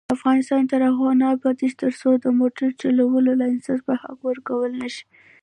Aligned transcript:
افغانستان 0.15 0.61
تر 0.71 0.81
هغو 0.89 1.07
نه 1.21 1.25
ابادیږي، 1.35 1.77
ترڅو 1.81 2.09
د 2.23 2.25
موټر 2.39 2.69
چلولو 2.81 3.31
لایسنس 3.41 3.81
په 3.87 3.93
حق 4.01 4.19
ورکړل 4.27 4.71
نشي. 4.83 5.03